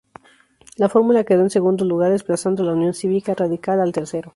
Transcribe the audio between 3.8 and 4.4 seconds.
al tercero.